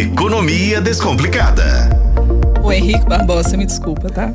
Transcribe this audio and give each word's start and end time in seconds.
Economia 0.00 0.80
Descomplicada. 0.80 1.90
O 2.62 2.72
Henrique 2.72 3.04
Barbosa, 3.04 3.58
me 3.58 3.66
desculpa, 3.66 4.08
tá? 4.08 4.32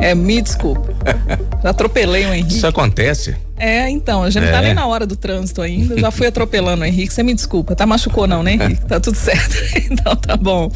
É, 0.00 0.14
me 0.14 0.40
desculpa. 0.40 0.94
Já 1.62 1.68
atropelei 1.68 2.24
o 2.24 2.32
Henrique. 2.32 2.56
Isso 2.56 2.66
acontece? 2.66 3.36
É, 3.60 3.90
então, 3.90 4.22
a 4.22 4.30
gente 4.30 4.42
não 4.44 4.50
tá 4.52 4.58
É. 4.58 4.62
nem 4.62 4.74
na 4.74 4.86
hora 4.86 5.06
do 5.06 5.14
trânsito 5.16 5.60
ainda, 5.60 5.98
já 5.98 6.10
fui 6.10 6.26
atropelando 6.26 6.82
o 6.82 6.86
Henrique, 6.86 7.12
você 7.12 7.22
me 7.22 7.34
desculpa, 7.34 7.74
tá? 7.76 7.86
Machucou 7.86 8.26
não, 8.26 8.42
né, 8.42 8.54
Henrique? 8.54 8.86
Tá 8.86 8.98
tudo 8.98 9.14
certo. 9.18 9.54
Então 9.90 10.16
tá 10.16 10.36
bom. 10.36 10.70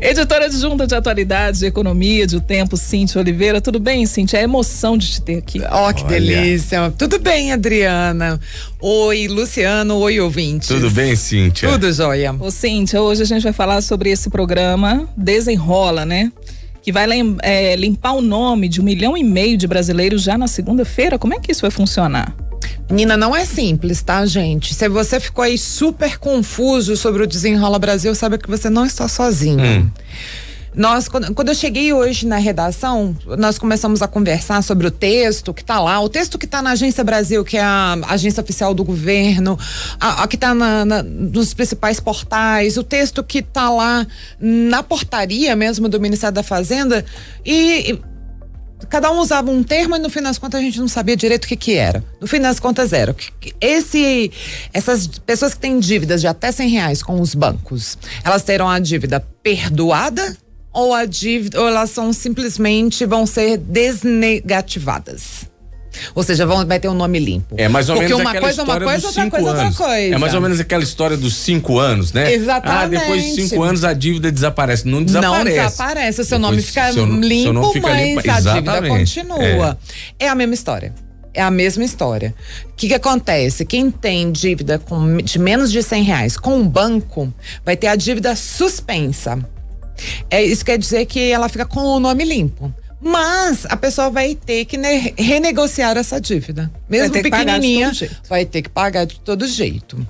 Editora 0.00 0.46
adjunta 0.46 0.86
de 0.86 0.94
atualidades, 0.94 1.60
de 1.60 1.66
economia, 1.66 2.26
de 2.26 2.36
o 2.36 2.40
tempo, 2.40 2.76
Cíntia 2.76 3.20
Oliveira. 3.20 3.60
Tudo 3.60 3.78
bem, 3.78 4.06
Cíntia? 4.06 4.38
É 4.38 4.42
emoção 4.42 4.96
de 4.96 5.08
te 5.10 5.22
ter 5.22 5.36
aqui. 5.38 5.60
Ó, 5.70 5.92
que 5.92 6.04
Olha. 6.04 6.20
delícia. 6.20 6.92
Tudo 6.96 7.18
bem, 7.18 7.52
Adriana? 7.52 8.40
Oi, 8.80 9.28
Luciano. 9.28 9.96
Oi, 9.98 10.20
ouvintes. 10.20 10.68
Tudo 10.68 10.90
bem, 10.90 11.14
Cíntia? 11.16 11.68
Tudo 11.68 11.92
jóia. 11.92 12.34
Ô, 12.38 12.50
Cíntia, 12.50 13.00
hoje 13.02 13.22
a 13.22 13.26
gente 13.26 13.42
vai 13.42 13.52
falar 13.52 13.80
sobre 13.82 14.10
esse 14.10 14.30
programa 14.30 15.08
Desenrola, 15.16 16.04
né? 16.06 16.30
Que 16.86 16.92
vai 16.92 17.08
é, 17.42 17.74
limpar 17.74 18.12
o 18.12 18.20
nome 18.20 18.68
de 18.68 18.80
um 18.80 18.84
milhão 18.84 19.16
e 19.16 19.24
meio 19.24 19.56
de 19.56 19.66
brasileiros 19.66 20.22
já 20.22 20.38
na 20.38 20.46
segunda-feira. 20.46 21.18
Como 21.18 21.34
é 21.34 21.40
que 21.40 21.50
isso 21.50 21.62
vai 21.62 21.70
funcionar? 21.72 22.32
Menina, 22.88 23.16
não 23.16 23.34
é 23.34 23.44
simples, 23.44 24.02
tá, 24.02 24.24
gente? 24.24 24.72
Se 24.72 24.88
você 24.88 25.18
ficou 25.18 25.42
aí 25.42 25.58
super 25.58 26.16
confuso 26.16 26.96
sobre 26.96 27.24
o 27.24 27.26
Desenrola 27.26 27.76
Brasil, 27.80 28.14
saiba 28.14 28.38
que 28.38 28.48
você 28.48 28.70
não 28.70 28.86
está 28.86 29.08
sozinho. 29.08 29.58
Hum. 29.58 29.90
Nós, 30.76 31.08
quando, 31.08 31.32
quando 31.34 31.48
eu 31.48 31.54
cheguei 31.54 31.90
hoje 31.94 32.26
na 32.26 32.36
redação, 32.36 33.16
nós 33.38 33.58
começamos 33.58 34.02
a 34.02 34.06
conversar 34.08 34.62
sobre 34.62 34.86
o 34.86 34.90
texto 34.90 35.54
que 35.54 35.64
tá 35.64 35.80
lá, 35.80 35.98
o 36.00 36.08
texto 36.08 36.36
que 36.38 36.46
tá 36.46 36.60
na 36.60 36.72
Agência 36.72 37.02
Brasil, 37.02 37.42
que 37.42 37.56
é 37.56 37.62
a 37.62 37.96
agência 38.08 38.42
oficial 38.42 38.74
do 38.74 38.84
governo, 38.84 39.58
a, 39.98 40.22
a 40.24 40.28
que 40.28 40.36
tá 40.36 40.54
na- 40.54 41.02
nos 41.02 41.54
principais 41.54 41.98
portais, 41.98 42.76
o 42.76 42.82
texto 42.82 43.24
que 43.24 43.40
tá 43.40 43.70
lá 43.70 44.06
na 44.38 44.82
portaria 44.82 45.56
mesmo 45.56 45.88
do 45.88 45.98
Ministério 45.98 46.34
da 46.34 46.42
Fazenda 46.42 47.02
e- 47.42 47.92
e 47.92 48.00
cada 48.90 49.10
um 49.10 49.18
usava 49.20 49.50
um 49.50 49.62
termo 49.62 49.96
e 49.96 49.98
no 49.98 50.10
fim 50.10 50.20
das 50.20 50.36
contas 50.36 50.60
a 50.60 50.62
gente 50.62 50.78
não 50.78 50.88
sabia 50.88 51.16
direito 51.16 51.46
o 51.46 51.48
que 51.48 51.56
que 51.56 51.72
era. 51.74 52.04
No 52.20 52.26
fim 52.26 52.38
das 52.38 52.60
contas 52.60 52.92
era. 52.92 53.16
Esse, 53.62 54.30
essas 54.74 55.06
pessoas 55.06 55.54
que 55.54 55.60
têm 55.60 55.78
dívidas 55.80 56.20
de 56.20 56.26
até 56.26 56.52
100 56.52 56.68
reais 56.68 57.02
com 57.02 57.18
os 57.18 57.34
bancos, 57.34 57.96
elas 58.22 58.42
terão 58.42 58.68
a 58.68 58.78
dívida 58.78 59.20
perdoada 59.42 60.36
ou 60.76 60.92
a 60.94 61.04
dívida, 61.06 61.60
ou 61.60 61.66
elas 61.68 61.90
são 61.90 62.12
simplesmente 62.12 63.04
vão 63.06 63.24
ser 63.26 63.56
desnegativadas. 63.56 65.46
Ou 66.14 66.22
seja, 66.22 66.44
vão, 66.44 66.66
vai 66.66 66.78
ter 66.78 66.88
um 66.88 66.94
nome 66.94 67.18
limpo. 67.18 67.54
É 67.58 67.68
mais 67.68 67.88
ou 67.88 67.94
Porque 67.96 68.08
menos 68.08 68.20
uma 68.20 68.30
aquela 68.30 68.44
coisa 68.44 68.60
é 68.60 68.64
uma 68.64 68.68
história 68.74 68.86
coisa, 68.86 68.98
dos 69.00 69.06
outra 69.16 69.22
cinco 69.24 69.36
coisa 69.36 69.48
é 69.48 69.52
anos. 69.62 69.80
outra 69.80 69.86
coisa. 69.86 70.14
É 70.14 70.18
mais 70.18 70.34
ou 70.34 70.40
menos 70.42 70.60
aquela 70.60 70.82
história 70.82 71.16
dos 71.16 71.34
cinco 71.36 71.78
anos, 71.78 72.12
né? 72.12 72.34
Exatamente. 72.34 72.78
Ah, 72.84 72.86
depois 73.00 73.22
de 73.24 73.48
cinco 73.48 73.62
anos 73.62 73.82
a 73.82 73.94
dívida 73.94 74.30
desaparece. 74.30 74.86
Não 74.86 75.02
desaparece. 75.02 75.56
Não 75.56 75.64
desaparece, 75.66 76.20
o 76.20 76.24
seu 76.26 76.38
nome 76.38 76.60
fica 76.60 76.84
seu- 76.92 77.06
seu 77.06 77.06
limpo, 77.06 77.52
nome 77.54 77.72
fica 77.72 77.88
mas 77.88 78.00
limpo. 78.02 78.30
a 78.30 78.40
dívida 78.40 78.82
continua. 78.88 79.78
É. 80.18 80.28
a 80.28 80.34
mesma 80.34 80.52
história. 80.54 80.94
É 81.32 81.42
a 81.42 81.50
mesma 81.50 81.84
história. 81.84 82.34
O 82.70 82.74
que, 82.76 82.88
que 82.88 82.94
acontece? 82.94 83.64
Quem 83.64 83.90
tem 83.90 84.30
dívida 84.30 84.78
com, 84.78 85.16
de 85.16 85.38
menos 85.38 85.72
de 85.72 85.82
100 85.82 86.02
reais 86.02 86.36
com 86.36 86.56
um 86.58 86.68
banco 86.68 87.32
vai 87.64 87.74
ter 87.76 87.86
a 87.86 87.96
dívida 87.96 88.36
suspensa. 88.36 89.38
É, 90.30 90.42
isso 90.44 90.64
quer 90.64 90.78
dizer 90.78 91.06
que 91.06 91.30
ela 91.30 91.48
fica 91.48 91.64
com 91.66 91.80
o 91.80 92.00
nome 92.00 92.24
limpo. 92.24 92.72
Mas 93.00 93.66
a 93.66 93.76
pessoa 93.76 94.10
vai 94.10 94.34
ter 94.34 94.64
que 94.64 94.76
ne- 94.76 95.14
renegociar 95.16 95.96
essa 95.96 96.20
dívida. 96.20 96.70
Mesmo 96.88 97.06
de 97.10 97.18
pequenininha, 97.58 97.86
vai 98.28 98.44
ter 98.44 98.62
que 98.62 98.68
pagar 98.68 99.04
de 99.04 99.20
todo 99.20 99.46
jeito. 99.46 100.06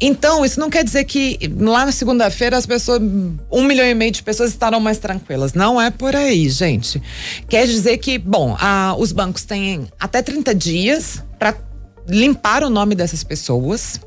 Então, 0.00 0.44
isso 0.44 0.60
não 0.60 0.68
quer 0.68 0.84
dizer 0.84 1.04
que 1.04 1.38
lá 1.58 1.86
na 1.86 1.92
segunda-feira 1.92 2.56
as 2.56 2.66
pessoas, 2.66 3.00
um 3.50 3.64
milhão 3.64 3.86
e 3.86 3.94
meio 3.94 4.10
de 4.12 4.22
pessoas 4.22 4.50
estarão 4.50 4.80
mais 4.80 4.98
tranquilas. 4.98 5.54
Não 5.54 5.80
é 5.80 5.90
por 5.90 6.14
aí, 6.14 6.48
gente. 6.50 7.00
Quer 7.48 7.66
dizer 7.66 7.98
que, 7.98 8.18
bom, 8.18 8.54
a- 8.58 8.94
os 8.98 9.12
bancos 9.12 9.44
têm 9.44 9.86
até 9.98 10.20
30 10.20 10.54
dias 10.54 11.22
para 11.38 11.54
limpar 12.08 12.62
o 12.62 12.70
nome 12.70 12.94
dessas 12.94 13.24
pessoas, 13.24 14.00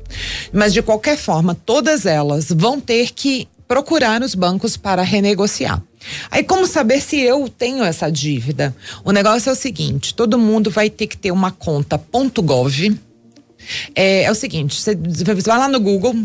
mas 0.52 0.72
de 0.72 0.80
qualquer 0.82 1.18
forma, 1.18 1.54
todas 1.54 2.06
elas 2.06 2.46
vão 2.50 2.80
ter 2.80 3.10
que 3.10 3.46
procurar 3.70 4.20
os 4.20 4.34
bancos 4.34 4.76
para 4.76 5.00
renegociar. 5.00 5.80
Aí, 6.28 6.42
como 6.42 6.66
saber 6.66 7.00
se 7.00 7.20
eu 7.20 7.48
tenho 7.48 7.84
essa 7.84 8.10
dívida? 8.10 8.74
O 9.04 9.12
negócio 9.12 9.48
é 9.48 9.52
o 9.52 9.56
seguinte: 9.56 10.12
todo 10.12 10.36
mundo 10.36 10.72
vai 10.72 10.90
ter 10.90 11.06
que 11.06 11.16
ter 11.16 11.30
uma 11.30 11.52
conta 11.52 11.96
.gov. 12.42 12.98
É, 13.94 14.24
é 14.24 14.30
o 14.30 14.34
seguinte: 14.34 14.74
você 14.74 14.96
vai 15.44 15.58
lá 15.58 15.68
no 15.68 15.78
Google, 15.78 16.16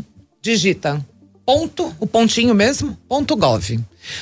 digita 0.42 1.06
ponto, 1.46 1.96
o 2.00 2.08
pontinho 2.08 2.56
mesmo, 2.56 2.98
ponto 3.08 3.36
gov. 3.36 3.80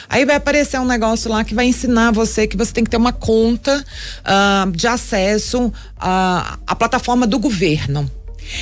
Aí 0.10 0.26
vai 0.26 0.36
aparecer 0.36 0.78
um 0.78 0.86
negócio 0.86 1.32
lá 1.32 1.46
que 1.46 1.56
vai 1.56 1.66
ensinar 1.66 2.12
você 2.12 2.46
que 2.46 2.58
você 2.58 2.74
tem 2.74 2.84
que 2.84 2.90
ter 2.90 2.98
uma 2.98 3.14
conta 3.14 3.82
ah, 4.26 4.68
de 4.70 4.86
acesso 4.86 5.72
à, 5.98 6.60
à 6.68 6.76
plataforma 6.76 7.26
do 7.26 7.40
governo. 7.40 8.12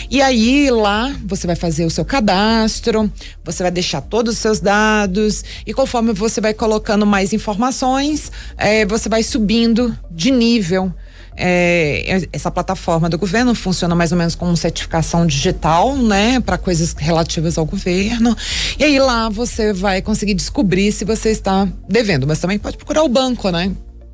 E 0.10 0.22
aí 0.22 0.70
lá 0.70 1.16
você 1.26 1.48
vai 1.48 1.56
fazer 1.56 1.86
o 1.86 1.90
seu 1.90 2.06
cadastro, 2.06 3.12
você 3.44 3.64
vai 3.64 3.72
deixar 3.72 4.02
todos 4.02 4.36
os 4.36 4.40
seus 4.40 4.60
dados 4.60 5.44
e 5.66 5.74
conforme 5.74 6.14
você 6.14 6.42
vai 6.42 6.54
colocando 6.54 7.06
mais 7.06 7.34
informações, 7.34 8.32
eh, 8.58 8.86
você 8.86 9.10
vai 9.10 9.24
subindo 9.24 9.98
de 10.10 10.32
nível. 10.32 10.94
É, 11.36 12.28
essa 12.34 12.52
plataforma 12.52 13.10
do 13.10 13.18
governo 13.18 13.56
funciona 13.56 13.96
mais 13.96 14.12
ou 14.12 14.18
menos 14.18 14.36
como 14.36 14.56
certificação 14.58 15.26
digital, 15.26 15.96
né, 15.96 16.40
para 16.42 16.58
coisas 16.58 16.94
relativas 16.98 17.58
ao 17.58 17.66
governo. 17.66 18.36
E 18.78 18.84
aí 18.84 19.00
lá 19.00 19.30
você 19.30 19.72
vai 19.72 20.02
conseguir 20.02 20.34
descobrir 20.34 20.92
se 20.92 21.06
você 21.06 21.30
está 21.30 21.68
devendo, 21.88 22.28
mas 22.28 22.40
também 22.40 22.60
pode 22.60 22.78
procurar 22.78 23.04
o 23.04 23.10
banco, 23.10 23.50
né? 23.50 23.72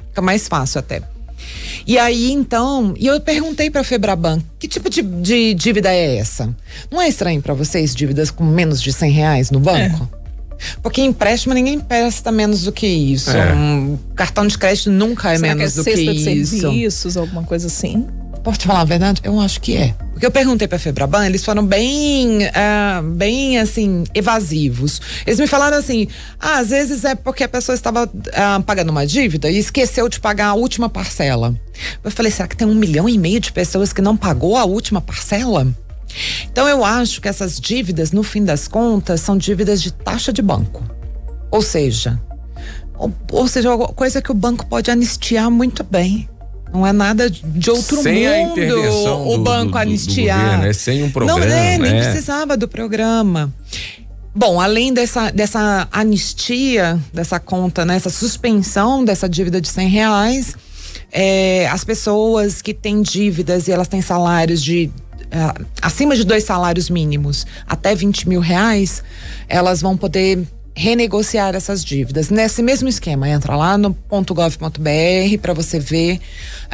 Fica 0.09 0.22
mais 0.22 0.47
fácil 0.47 0.79
até. 0.79 1.16
E 1.87 1.97
aí, 1.97 2.33
então, 2.33 2.93
e 2.97 3.07
eu 3.07 3.17
perguntei 3.21 3.71
para 3.71 3.79
a 3.79 3.83
Febraban, 3.83 4.41
que 4.59 4.67
tipo 4.67 4.89
de, 4.89 5.01
de 5.01 5.53
dívida 5.53 5.89
é 5.89 6.17
essa? 6.17 6.53
Não 6.91 7.01
é 7.01 7.07
estranho 7.07 7.41
para 7.41 7.53
vocês 7.53 7.95
dívidas 7.95 8.29
com 8.29 8.43
menos 8.43 8.81
de 8.81 8.91
100 8.91 9.11
reais 9.11 9.51
no 9.51 9.59
banco? 9.61 10.09
Porque 10.83 11.01
empréstimo 11.01 11.53
ninguém 11.53 11.75
empresta 11.75 12.31
menos 12.31 12.63
do 12.63 12.73
que 12.73 12.87
isso. 12.87 13.31
É. 13.31 13.53
Um 13.53 13.97
cartão 14.15 14.45
de 14.45 14.57
crédito 14.57 14.91
nunca 14.91 15.31
é 15.31 15.37
Será 15.37 15.55
menos 15.55 15.73
que 15.73 15.79
é 15.79 15.83
do 15.83 15.85
que 15.85 15.95
cesta 15.95 16.13
de 16.13 16.41
isso. 16.41 16.59
serviços, 16.59 17.15
alguma 17.15 17.43
coisa 17.43 17.67
assim? 17.67 18.05
Posso 18.43 18.59
te 18.59 18.67
falar 18.67 18.81
a 18.81 18.85
verdade? 18.85 19.21
Eu 19.23 19.39
acho 19.39 19.59
que 19.59 19.75
é. 19.75 19.93
Porque 20.11 20.25
eu 20.25 20.31
perguntei 20.31 20.67
pra 20.67 20.79
Febraban, 20.79 21.25
eles 21.25 21.43
foram 21.43 21.65
bem, 21.65 22.45
ah, 22.53 23.01
bem 23.03 23.59
assim, 23.59 24.03
evasivos. 24.13 25.01
Eles 25.25 25.39
me 25.39 25.47
falaram 25.47 25.77
assim: 25.77 26.07
ah, 26.39 26.59
às 26.59 26.69
vezes 26.69 27.03
é 27.03 27.13
porque 27.13 27.43
a 27.43 27.49
pessoa 27.49 27.75
estava 27.75 28.09
ah, 28.33 28.61
pagando 28.65 28.89
uma 28.89 29.05
dívida 29.05 29.49
e 29.49 29.57
esqueceu 29.57 30.09
de 30.09 30.19
pagar 30.19 30.47
a 30.47 30.53
última 30.53 30.89
parcela. 30.89 31.55
Eu 32.03 32.09
falei: 32.09 32.31
será 32.31 32.47
que 32.47 32.57
tem 32.57 32.67
um 32.67 32.75
milhão 32.75 33.07
e 33.07 33.17
meio 33.17 33.39
de 33.39 33.51
pessoas 33.51 33.93
que 33.93 34.01
não 34.01 34.17
pagou 34.17 34.57
a 34.57 34.65
última 34.65 35.01
parcela? 35.01 35.67
Então 36.51 36.67
eu 36.67 36.83
acho 36.83 37.21
que 37.21 37.27
essas 37.27 37.59
dívidas, 37.59 38.11
no 38.11 38.23
fim 38.23 38.43
das 38.43 38.67
contas, 38.67 39.21
são 39.21 39.37
dívidas 39.37 39.81
de 39.81 39.91
taxa 39.91 40.31
de 40.31 40.41
banco. 40.41 40.83
Ou 41.51 41.61
seja, 41.61 42.19
ou, 42.97 43.13
ou 43.31 43.47
seja, 43.47 43.77
coisa 43.95 44.21
que 44.21 44.31
o 44.31 44.35
banco 44.35 44.65
pode 44.65 44.89
anistiar 44.89 45.49
muito 45.51 45.83
bem. 45.83 46.27
Não 46.73 46.85
é 46.85 46.91
nada 46.91 47.29
de 47.29 47.69
outro 47.69 48.01
Sem 48.01 48.28
a 48.28 48.31
mundo 48.39 48.51
intervenção 48.59 49.28
o 49.28 49.38
do- 49.38 49.44
banco 49.44 49.66
do- 49.67 49.72
do 49.72 49.78
anistiar. 49.78 50.39
governo, 50.44 50.66
é 50.66 50.73
sem 50.73 51.03
um 51.03 51.09
programa, 51.11 51.39
Não, 51.39 51.47
é, 51.47 51.78
nem 51.78 51.91
né? 51.94 52.03
precisava 52.03 52.55
do 52.57 52.67
programa. 52.67 53.53
Bom, 54.35 54.59
além 54.61 54.94
dessa, 54.94 55.31
dessa 55.31 55.88
anistia, 55.91 57.00
dessa 57.13 57.39
conta, 57.39 57.83
né, 57.85 57.95
essa 57.95 58.09
suspensão 58.09 59.03
dessa 59.03 59.28
dívida 59.28 59.59
de 59.59 59.67
100 59.67 59.88
reais, 59.89 60.55
é, 61.11 61.67
as 61.69 61.83
pessoas 61.83 62.61
que 62.61 62.73
têm 62.73 63.01
dívidas 63.01 63.67
e 63.67 63.72
elas 63.72 63.88
têm 63.88 64.01
salários 64.01 64.61
de 64.61 64.91
ah, 65.31 65.55
acima 65.81 66.16
de 66.16 66.23
dois 66.23 66.44
salários 66.45 66.89
mínimos 66.89 67.45
até 67.67 67.94
20 67.95 68.29
mil 68.29 68.39
reais, 68.39 69.03
elas 69.49 69.81
vão 69.81 69.97
poder 69.97 70.45
renegociar 70.78 71.56
essas 71.56 71.84
dívidas. 71.84 72.29
Nesse 72.29 72.62
mesmo 72.62 72.88
esquema, 72.88 73.28
entra 73.28 73.56
lá 73.56 73.78
no 73.79 73.97
.gov.br 74.09 75.38
para 75.41 75.53
você 75.53 75.79
ver, 75.79 76.20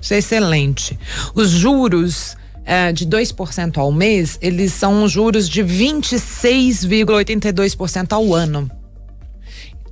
Isso 0.00 0.14
é 0.14 0.18
excelente. 0.18 0.98
Os 1.34 1.50
juros 1.50 2.36
é, 2.64 2.92
de 2.92 3.04
2% 3.06 3.78
ao 3.78 3.92
mês, 3.92 4.38
eles 4.42 4.72
são 4.72 5.08
juros 5.08 5.48
de 5.48 5.62
26,82% 5.62 8.12
ao 8.12 8.34
ano. 8.34 8.68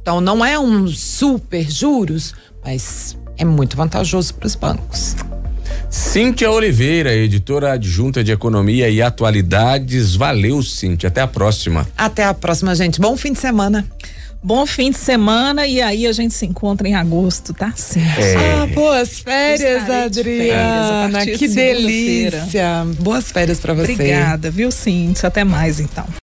Então 0.01 0.21
não 0.21 0.45
é 0.45 0.59
um 0.59 0.89
super 0.89 1.71
juros, 1.71 2.35
mas 2.63 3.17
é 3.37 3.45
muito 3.45 3.77
vantajoso 3.77 4.35
para 4.35 4.47
os 4.47 4.55
bancos. 4.55 5.17
Cíntia 5.95 6.51
Oliveira, 6.51 7.15
editora 7.15 7.75
adjunta 7.75 8.25
de 8.25 8.33
Economia 8.33 8.91
e 8.91 9.01
Atualidades. 9.01 10.17
Valeu, 10.17 10.61
Cíntia. 10.61 11.07
Até 11.07 11.21
a 11.21 11.29
próxima. 11.29 11.87
Até 11.97 12.25
a 12.25 12.35
próxima, 12.35 12.75
gente. 12.75 13.01
Bom 13.01 13.17
fim 13.17 13.33
de 13.33 13.39
semana. 13.39 13.87
Bom 14.43 14.67
fim 14.67 14.91
de 14.91 14.99
semana 14.99 15.69
e 15.69 15.81
aí 15.81 16.05
a 16.05 16.13
gente 16.13 16.35
se 16.35 16.45
encontra 16.45 16.89
em 16.89 16.97
agosto, 16.97 17.55
tá? 17.55 17.73
Sim. 17.77 18.01
É. 18.01 18.35
Ah, 18.35 18.67
boas 18.75 19.21
férias, 19.21 19.89
Adriana. 19.89 21.21
Férias 21.21 21.39
que 21.39 21.47
delícia. 21.47 22.85
Boas 22.99 23.31
férias 23.31 23.61
para 23.61 23.73
você. 23.73 23.93
Obrigada, 23.93 24.51
viu, 24.51 24.73
Cíntia? 24.73 25.29
Até 25.29 25.45
mais 25.45 25.79
então. 25.79 26.07